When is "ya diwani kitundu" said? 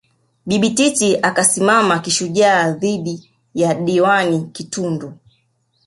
3.53-5.13